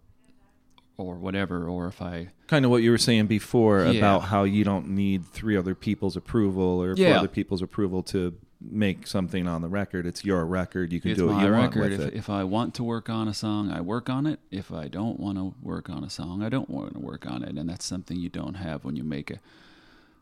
or, 0.96 1.14
whatever 1.16 1.68
or 1.68 1.88
if 1.88 2.00
I 2.00 2.28
kind 2.46 2.64
of 2.64 2.70
what 2.70 2.82
you 2.82 2.90
were 2.90 2.98
saying 2.98 3.26
before 3.26 3.84
Yeah. 3.86 3.98
about 3.98 4.20
how 4.24 4.44
you 4.44 4.62
don't 4.64 4.88
need 4.90 5.24
three 5.24 5.56
other 5.56 5.74
people's 5.74 6.16
approval 6.16 6.82
or 6.82 6.94
four 6.94 7.06
other 7.18 7.28
people's 7.28 7.62
approval 7.62 8.02
to 8.04 8.34
make 8.70 9.06
something 9.06 9.46
on 9.46 9.62
the 9.62 9.68
record. 9.68 10.06
It's 10.06 10.24
your 10.24 10.44
record. 10.46 10.92
You 10.92 11.00
can 11.00 11.10
it's 11.12 11.18
do 11.20 11.26
what 11.26 11.34
my 11.36 11.44
you 11.46 11.50
record 11.52 11.90
want 11.90 11.92
if, 11.92 12.00
it. 12.00 12.14
if 12.14 12.30
I 12.30 12.44
want 12.44 12.74
to 12.74 12.84
work 12.84 13.08
on 13.08 13.28
a 13.28 13.34
song 13.34 13.70
I 13.70 13.80
work 13.80 14.08
on 14.08 14.26
it 14.26 14.40
if 14.50 14.72
I 14.72 14.88
don't 14.88 15.20
want 15.20 15.38
to 15.38 15.54
work 15.62 15.90
on 15.90 16.02
a 16.04 16.10
song 16.10 16.42
I 16.42 16.48
don't 16.48 16.70
want 16.70 16.94
to 16.94 16.98
work 17.00 17.26
on 17.26 17.42
it 17.42 17.56
and 17.58 17.68
that's 17.68 17.84
something 17.84 18.18
you 18.18 18.28
don't 18.28 18.54
have 18.54 18.84
when 18.84 18.96
you 18.96 19.04
make 19.04 19.30
a 19.30 19.38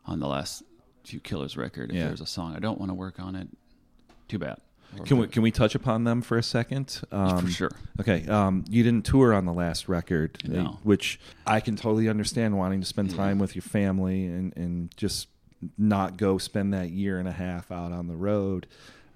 on 0.05 0.19
the 0.19 0.27
last 0.27 0.63
few 1.03 1.19
Killers 1.19 1.55
record 1.57 1.89
if 1.91 1.95
Yeah. 1.95 2.07
there's 2.07 2.21
a 2.21 2.25
song 2.25 2.55
I 2.55 2.59
don't 2.59 2.79
want 2.79 2.89
to 2.89 2.93
work 2.95 3.19
on 3.19 3.35
it 3.35 3.47
too 4.27 4.39
bad 4.39 4.57
Or 4.97 5.05
Can 5.05 5.17
we 5.17 5.27
can 5.27 5.41
we 5.41 5.51
touch 5.51 5.73
upon 5.75 6.03
them 6.03 6.21
for 6.21 6.37
a 6.37 6.43
second? 6.43 7.01
Um, 7.11 7.45
for 7.45 7.51
sure 7.51 7.71
Okay, 7.99 8.27
um, 8.27 8.65
you 8.69 8.83
didn't 8.83 9.05
tour 9.05 9.33
on 9.33 9.45
the 9.45 9.53
last 9.53 9.87
record, 9.87 10.37
uh, 10.45 10.49
No. 10.53 10.79
which 10.83 11.19
I 11.47 11.59
can 11.61 11.75
totally 11.75 12.09
understand 12.09 12.57
wanting 12.57 12.79
to 12.81 12.85
spend 12.85 13.11
Yeah. 13.11 13.17
time 13.17 13.39
with 13.39 13.55
your 13.55 13.63
family 13.63 14.25
and, 14.25 14.55
and 14.57 14.95
just 14.97 15.27
not 15.77 16.17
go 16.17 16.37
spend 16.37 16.73
that 16.73 16.89
year 16.89 17.19
and 17.19 17.27
a 17.27 17.31
half 17.31 17.71
out 17.71 17.91
on 17.91 18.07
the 18.07 18.15
road. 18.15 18.67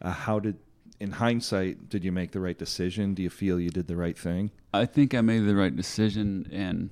Uh, 0.02 0.12
how 0.12 0.40
did, 0.40 0.58
in 1.00 1.12
hindsight, 1.12 1.90
did 1.90 2.04
you 2.04 2.12
make 2.12 2.32
the 2.32 2.40
right 2.40 2.58
decision? 2.58 3.14
Do 3.14 3.24
you 3.24 3.30
feel 3.30 3.60
you 3.60 3.70
did 3.70 3.88
the 3.88 3.96
right 3.96 4.18
thing? 4.18 4.52
I 4.74 4.86
think 4.86 5.14
I 5.14 5.22
made 5.22 5.46
the 5.46 5.56
right 5.56 5.76
decision, 5.76 6.50
and 6.52 6.90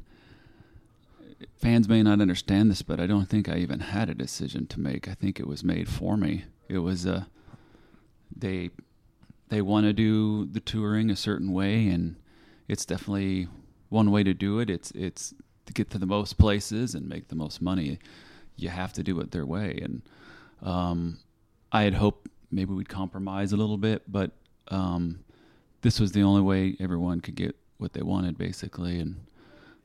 fans 1.58 1.88
may 1.88 2.04
not 2.04 2.22
understand 2.22 2.72
this, 2.72 2.82
but 2.82 3.00
I 3.00 3.08
don't 3.08 3.30
think 3.30 3.50
I 3.50 3.58
even 3.58 3.80
had 3.80 4.10
a 4.10 4.16
decision 4.16 4.68
to 4.68 4.80
make. 4.80 5.08
I 5.08 5.14
think 5.14 5.40
it 5.40 5.48
was 5.48 5.64
made 5.64 5.88
for 5.90 6.18
me. 6.18 6.46
It 6.68 6.80
was 6.80 7.06
uh, 7.06 7.26
they 8.36 8.72
they 9.50 9.62
want 9.62 9.86
to 9.86 9.94
do 9.94 10.46
the 10.48 10.60
touring 10.60 11.10
a 11.10 11.16
certain 11.16 11.52
way, 11.52 11.88
and 11.88 12.16
it's 12.68 12.86
definitely 12.86 13.48
one 13.90 14.12
way 14.12 14.24
to 14.24 14.34
do 14.34 14.60
it. 14.60 14.70
It's 14.70 14.92
it's 14.92 15.34
to 15.66 15.74
get 15.74 15.90
to 15.92 15.98
the 15.98 16.06
most 16.06 16.38
places 16.38 16.96
and 16.96 17.08
make 17.08 17.28
the 17.28 17.36
most 17.36 17.62
money. 17.62 18.00
You 18.58 18.70
have 18.70 18.94
to 18.94 19.04
do 19.04 19.20
it 19.20 19.32
their 19.32 19.46
way, 19.46 19.80
and 19.82 20.02
um, 20.62 21.20
I 21.72 21.84
had 21.84 21.94
hoped 21.96 22.30
maybe 22.52 22.74
we'd 22.74 22.90
compromise 22.90 23.52
a 23.52 23.58
little 23.58 23.78
bit, 23.78 24.04
but 24.12 24.32
um, 24.70 25.20
this 25.82 26.00
was 26.00 26.12
the 26.14 26.24
only 26.24 26.42
way 26.42 26.76
everyone 26.80 27.20
could 27.22 27.36
get 27.36 27.56
what 27.78 27.94
they 27.94 28.02
wanted, 28.02 28.38
basically. 28.38 29.00
And 29.00 29.26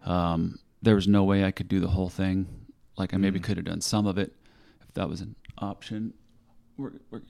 um, 0.05 0.59
there 0.83 0.95
was 0.95 1.09
no 1.09 1.25
way 1.25 1.45
I 1.45 1.51
could 1.51 1.69
do 1.69 1.81
the 1.81 1.89
whole 1.89 2.09
thing. 2.09 2.47
Like 2.97 3.13
I 3.13 3.17
maybe 3.17 3.41
Mm. 3.41 3.45
could 3.45 3.57
have 3.57 3.67
done 3.67 3.81
some 3.81 4.07
of 4.07 4.19
it 4.19 4.33
if 4.83 4.95
that 4.95 5.09
was 5.09 5.21
an 5.21 5.35
option. 5.59 6.15
We're, 6.77 6.93
we're, 7.11 7.23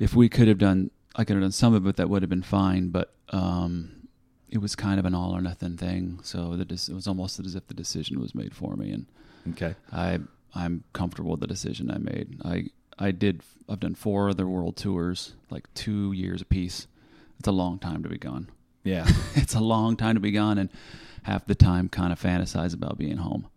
if 0.00 0.14
we 0.14 0.28
could 0.28 0.48
have 0.48 0.58
done, 0.58 0.90
I 1.14 1.24
could 1.24 1.34
have 1.36 1.42
done 1.44 1.52
some 1.52 1.72
of 1.74 1.86
it. 1.86 1.96
That 1.96 2.08
would 2.10 2.22
have 2.22 2.30
been 2.30 2.42
fine. 2.42 2.88
But 2.88 3.14
um, 3.30 4.08
it 4.48 4.58
was 4.58 4.74
kind 4.74 4.98
of 4.98 5.06
an 5.06 5.14
all 5.14 5.36
or 5.36 5.40
nothing 5.40 5.76
thing. 5.76 6.18
So 6.22 6.56
the, 6.56 6.64
dec- 6.64 6.88
it 6.88 6.94
was 6.94 7.06
almost 7.06 7.38
as 7.40 7.54
if 7.54 7.66
the 7.68 7.74
decision 7.74 8.20
was 8.20 8.34
made 8.34 8.54
for 8.54 8.74
me, 8.76 8.90
and 8.92 9.06
Okay. 9.52 9.74
I 9.92 10.18
I'm 10.54 10.84
comfortable 10.92 11.32
with 11.32 11.40
the 11.40 11.46
decision 11.46 11.90
I 11.90 11.98
made. 11.98 12.40
I 12.44 12.66
I 12.98 13.10
did 13.10 13.42
I've 13.68 13.80
done 13.80 13.94
four 13.94 14.28
other 14.28 14.46
world 14.46 14.76
tours, 14.76 15.34
like 15.50 15.72
two 15.74 16.12
years 16.12 16.42
apiece. 16.42 16.86
It's 17.38 17.48
a 17.48 17.52
long 17.52 17.78
time 17.78 18.02
to 18.02 18.08
be 18.08 18.18
gone. 18.18 18.48
Yeah. 18.84 19.06
it's 19.34 19.54
a 19.54 19.60
long 19.60 19.96
time 19.96 20.14
to 20.14 20.20
be 20.20 20.30
gone, 20.30 20.58
and 20.58 20.70
half 21.24 21.46
the 21.46 21.54
time 21.54 21.88
kind 21.88 22.12
of 22.12 22.20
fantasize 22.20 22.74
about 22.74 22.98
being 22.98 23.16
home. 23.16 23.48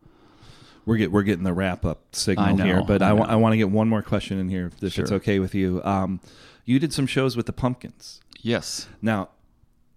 We're 0.86 0.98
get 0.98 1.12
we're 1.12 1.24
getting 1.24 1.44
the 1.44 1.54
wrap 1.54 1.86
up 1.86 2.16
signal 2.16 2.56
know, 2.56 2.64
here, 2.64 2.84
but 2.88 3.02
I 3.02 3.10
I. 3.10 3.34
I 3.34 3.36
want 3.36 3.54
to 3.54 3.58
get 3.58 3.70
one 3.70 3.90
more 3.90 4.02
question 4.02 4.40
in 4.40 4.48
here 4.50 4.68
if, 4.68 4.82
if 4.82 4.98
it's 4.98 5.12
okay 5.12 5.40
with 5.40 5.54
you. 5.54 5.84
Um, 5.84 6.22
you 6.66 6.80
did 6.80 6.94
some 6.94 7.08
shows 7.08 7.36
with 7.36 7.46
the 7.46 7.54
Pumpkins. 7.54 8.22
Yes. 8.42 8.88
Now, 9.02 9.30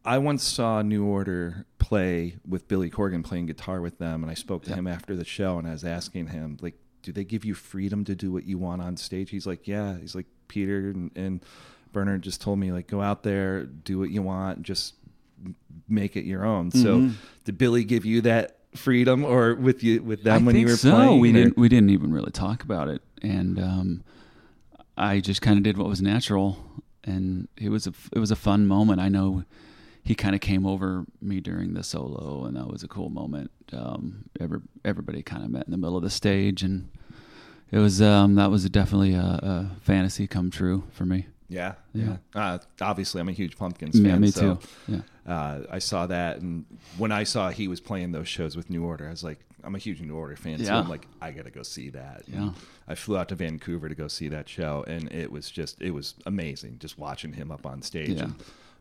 I 0.04 0.18
once 0.18 0.42
saw 0.42 0.82
New 0.82 1.04
Order 1.04 1.66
play 1.78 2.36
with 2.48 2.68
Billy 2.68 2.90
Corgan 2.90 3.22
playing 3.22 3.46
guitar 3.46 3.80
with 3.80 3.98
them, 3.98 4.22
and 4.22 4.30
I 4.30 4.34
spoke 4.34 4.64
to 4.64 4.70
Yeah. 4.70 4.76
him 4.76 4.86
after 4.86 5.14
the 5.14 5.24
show, 5.24 5.58
and 5.58 5.66
I 5.68 5.72
was 5.72 5.84
asking 5.84 6.28
him, 6.28 6.56
like, 6.60 6.74
do 7.02 7.12
they 7.12 7.24
give 7.24 7.44
you 7.44 7.54
freedom 7.54 8.04
to 8.04 8.14
do 8.14 8.30
what 8.32 8.44
you 8.44 8.58
want 8.58 8.82
on 8.82 8.96
stage? 8.96 9.30
He's 9.30 9.46
like, 9.46 9.66
yeah. 9.68 9.96
He's 9.98 10.14
like, 10.14 10.26
Peter 10.48 10.90
and, 10.90 11.10
and 11.16 11.44
Bernard 11.92 12.22
just 12.22 12.40
told 12.40 12.58
me, 12.58 12.72
like, 12.72 12.86
go 12.86 13.00
out 13.02 13.22
there, 13.22 13.64
do 13.64 13.98
what 13.98 14.10
you 14.10 14.22
want, 14.22 14.62
just 14.62 14.94
make 15.88 16.16
it 16.16 16.24
your 16.24 16.44
own. 16.44 16.70
So, 16.70 16.98
Mhm. 17.00 17.14
did 17.44 17.58
Billy 17.58 17.84
give 17.84 18.04
you 18.04 18.20
that 18.22 18.58
freedom, 18.74 19.24
or 19.24 19.54
with 19.54 19.82
you 19.82 20.02
with 20.02 20.22
them 20.22 20.42
I 20.42 20.46
when 20.46 20.56
you 20.56 20.66
were 20.66 20.76
so. 20.76 20.90
playing? 20.92 21.20
We 21.20 21.30
or- 21.30 21.32
didn't 21.32 21.56
we 21.56 21.68
didn't 21.68 21.90
even 21.90 22.12
really 22.12 22.30
talk 22.30 22.62
about 22.62 22.88
it, 22.88 23.02
and 23.22 23.58
um, 23.58 24.04
I 24.96 25.20
just 25.20 25.40
kind 25.42 25.56
of 25.56 25.62
did 25.64 25.76
what 25.78 25.88
was 25.88 26.00
natural, 26.02 26.58
and 27.02 27.48
it 27.56 27.70
was 27.70 27.86
a 27.86 27.92
it 28.12 28.18
was 28.18 28.30
a 28.30 28.36
fun 28.36 28.66
moment. 28.66 29.00
I 29.00 29.08
know 29.08 29.44
he 30.10 30.16
kind 30.16 30.34
of 30.34 30.40
came 30.40 30.66
over 30.66 31.04
me 31.22 31.38
during 31.38 31.72
the 31.74 31.84
solo, 31.84 32.44
and 32.44 32.56
that 32.56 32.66
was 32.66 32.82
a 32.82 32.88
cool 32.88 33.10
moment. 33.10 33.48
Um, 33.72 34.24
every, 34.40 34.58
everybody 34.84 35.22
kind 35.22 35.44
of 35.44 35.50
met 35.52 35.66
in 35.66 35.70
the 35.70 35.76
middle 35.76 35.96
of 35.96 36.02
the 36.02 36.10
stage, 36.10 36.64
and 36.64 36.88
it 37.70 37.78
was 37.78 38.02
um, 38.02 38.34
that 38.34 38.50
was 38.50 38.68
definitely 38.70 39.14
a, 39.14 39.20
a 39.20 39.70
fantasy 39.82 40.26
come 40.26 40.50
true 40.50 40.82
for 40.90 41.04
me. 41.06 41.28
Yeah, 41.48 41.74
Yeah. 41.92 42.16
yeah. 42.34 42.42
Uh, 42.54 42.58
obviously, 42.80 43.20
I'm 43.20 43.28
a 43.28 43.32
huge 43.32 43.56
Pumpkins 43.56 43.94
fan. 43.94 44.04
Yeah, 44.04 44.18
me 44.18 44.32
so, 44.32 44.56
too. 44.56 44.58
Yeah. 45.28 45.32
uh, 45.32 45.60
I 45.70 45.78
saw 45.78 46.08
that, 46.08 46.40
and 46.40 46.64
when 46.98 47.12
I 47.12 47.22
saw 47.22 47.50
he 47.50 47.68
was 47.68 47.80
playing 47.80 48.10
those 48.10 48.26
shows 48.26 48.56
with 48.56 48.68
New 48.68 48.84
Order, 48.84 49.06
I 49.06 49.10
was 49.10 49.22
like, 49.22 49.38
I'm 49.62 49.76
a 49.76 49.78
huge 49.78 50.00
New 50.00 50.16
Order 50.16 50.34
fan, 50.34 50.58
so 50.64 50.74
I'm 50.74 50.88
like, 50.88 51.06
I 51.22 51.30
gotta 51.30 51.50
go 51.52 51.62
see 51.62 51.90
that. 51.90 52.24
Yeah. 52.26 52.38
And 52.38 52.54
I 52.88 52.96
flew 52.96 53.16
out 53.16 53.28
to 53.28 53.36
Vancouver 53.36 53.88
to 53.88 53.94
go 53.94 54.08
see 54.08 54.28
that 54.30 54.48
show, 54.48 54.84
and 54.88 55.08
it 55.12 55.30
was 55.30 55.48
just 55.52 55.80
it 55.80 55.92
was 55.92 56.14
amazing 56.26 56.80
just 56.80 56.98
watching 56.98 57.32
him 57.32 57.52
up 57.52 57.64
on 57.64 57.80
stage. 57.80 58.08
Yeah. 58.16 58.24
And 58.24 58.34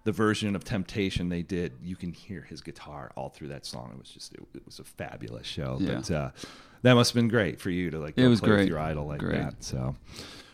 the 0.03 0.12
version 0.12 0.56
of 0.56 0.63
Temptation 0.63 1.29
they 1.29 1.41
did, 1.41 1.74
you 1.84 1.96
can 1.96 2.13
hear 2.13 2.41
his 2.41 2.62
guitar 2.62 3.12
all 3.15 3.29
through 3.29 3.50
that 3.50 3.65
song. 3.65 3.91
It 3.94 4.00
was 4.00 4.10
just 4.10 4.34
it, 4.34 4.41
it 4.56 4.65
was 4.65 4.79
a 4.79 4.84
fabulous 4.84 5.46
show. 5.48 5.77
Yeah. 5.79 5.96
But 5.96 6.12
uh, 6.12 6.29
that 6.84 6.94
must 6.94 7.12
have 7.12 7.15
been 7.15 7.27
great 7.27 7.60
for 7.60 7.70
you 7.70 7.89
to 7.91 8.00
like 8.00 8.18
It 8.18 8.22
go 8.24 8.29
was 8.29 8.39
play 8.39 8.58
with 8.58 8.68
your 8.68 8.79
idol 8.79 9.06
like 9.08 9.20
Great. 9.20 9.34
that. 9.41 9.63
So. 9.63 9.96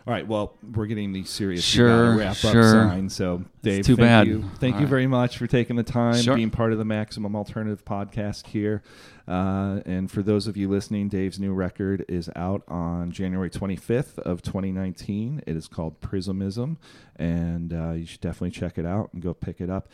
All 0.08 0.14
right, 0.14 0.28
well, 0.28 0.56
we're 0.76 0.86
getting 0.86 1.14
the 1.14 1.24
serious 1.24 1.64
Sure, 1.64 2.16
wrap 2.16 2.34
up 2.34 2.36
sign. 2.36 3.10
So, 3.10 3.44
Dave, 3.64 3.86
too 3.86 3.96
thank 3.96 4.06
bad. 4.08 4.28
you, 4.28 4.44
thank 4.60 4.76
All 4.76 4.82
you 4.82 4.86
right. 4.86 4.90
very 4.92 5.08
much 5.08 5.40
for 5.40 5.48
taking 5.48 5.78
the 5.78 5.84
time, 5.84 6.22
Sure. 6.22 6.36
being 6.36 6.52
part 6.52 6.72
of 6.72 6.78
the 6.78 6.86
Maximum 6.86 7.36
Alternative 7.36 7.84
podcast 7.84 8.46
here. 8.48 8.84
Uh, 9.28 9.80
and 9.88 10.12
for 10.12 10.22
those 10.22 10.46
of 10.46 10.56
you 10.56 10.70
listening, 10.70 11.10
Dave's 11.10 11.40
new 11.40 11.54
record 11.54 12.06
is 12.08 12.30
out 12.36 12.62
on 12.68 13.10
January 13.10 13.50
25th 13.50 14.20
of 14.20 14.44
2019. 14.44 15.42
It 15.48 15.56
is 15.56 15.68
called 15.68 16.00
Prismism, 16.02 16.78
and 17.16 17.74
uh, 17.74 17.94
you 17.94 18.06
should 18.06 18.22
definitely 18.22 18.52
check 18.52 18.78
it 18.78 18.86
out 18.86 19.10
and 19.12 19.24
go 19.24 19.34
pick 19.34 19.60
it 19.60 19.72
up. 19.72 19.90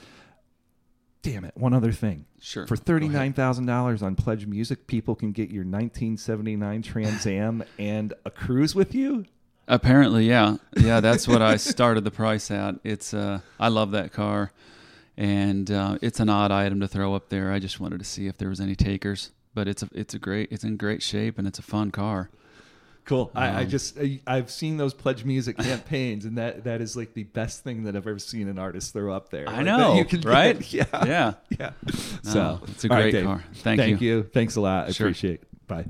Damn 1.21 1.45
it! 1.45 1.53
One 1.55 1.73
other 1.73 1.91
thing. 1.93 2.25
Sure. 2.41 2.65
For 2.67 2.75
Go 2.75 2.81
thirty 2.83 3.05
ahead. 3.05 3.15
nine 3.17 3.33
thousand 3.33 3.67
dollars 3.67 4.01
on 4.01 4.15
Pledge 4.15 4.47
Music, 4.47 4.87
people 4.87 5.13
can 5.15 5.31
get 5.31 5.51
your 5.51 5.63
nineteen 5.63 6.17
seventy 6.17 6.55
nine 6.55 6.81
Trans 6.81 7.25
Am 7.27 7.63
and 7.77 8.13
a 8.25 8.31
cruise 8.31 8.73
with 8.73 8.95
you. 8.95 9.25
Apparently, 9.71 10.27
yeah, 10.27 10.57
yeah. 10.75 10.99
That's 10.99 11.27
what 11.27 11.41
I 11.41 11.55
started 11.55 12.03
the 12.03 12.11
price 12.11 12.51
at. 12.51 12.75
It's 12.83 13.13
uh, 13.13 13.39
I 13.59 13.69
love 13.69 13.91
that 13.91 14.11
car, 14.11 14.51
and 15.17 15.71
uh, 15.71 15.97
it's 16.01 16.19
an 16.19 16.27
odd 16.29 16.51
item 16.51 16.81
to 16.81 16.87
throw 16.89 17.15
up 17.15 17.29
there. 17.29 17.51
I 17.53 17.59
just 17.59 17.79
wanted 17.79 17.99
to 17.99 18.05
see 18.05 18.27
if 18.27 18.37
there 18.37 18.49
was 18.49 18.59
any 18.59 18.75
takers, 18.75 19.31
but 19.53 19.69
it's 19.69 19.81
a 19.81 19.89
it's 19.93 20.13
a 20.13 20.19
great 20.19 20.51
it's 20.51 20.65
in 20.65 20.75
great 20.75 21.01
shape 21.01 21.37
and 21.39 21.47
it's 21.47 21.57
a 21.57 21.61
fun 21.63 21.89
car. 21.89 22.29
Cool. 23.05 23.31
I, 23.33 23.47
I 23.47 23.61
Um, 23.63 23.69
just 23.69 23.97
I, 23.97 24.19
I've 24.27 24.51
seen 24.51 24.75
those 24.77 24.93
pledge 24.93 25.23
music 25.23 25.57
campaigns, 25.57 26.25
and 26.25 26.37
that 26.37 26.65
that 26.65 26.81
is 26.81 26.97
like 26.97 27.13
the 27.13 27.23
best 27.23 27.63
thing 27.63 27.83
that 27.85 27.95
I've 27.95 28.05
ever 28.07 28.19
seen 28.19 28.49
an 28.49 28.59
artist 28.59 28.91
throw 28.93 29.13
up 29.13 29.29
there. 29.31 29.47
I 29.49 29.57
Like, 29.57 29.65
know, 29.65 29.95
you 29.95 30.03
can 30.05 30.19
right? 30.21 30.59
get- 30.59 30.73
yeah, 30.91 31.05
Yeah. 31.05 31.33
yeah. 31.59 31.71
No, 32.25 32.31
so 32.31 32.59
it's 32.67 32.83
a 32.83 32.89
great 32.89 33.11
Dave. 33.13 33.23
car. 33.25 33.43
Thank 33.55 33.79
Thank 33.79 34.01
you. 34.01 34.23
Thanks 34.33 34.57
a 34.57 34.61
lot. 34.61 34.89
I 34.89 34.91
Sure. 34.91 35.07
appreciate. 35.07 35.41
it. 35.43 35.67
Bye. 35.67 35.85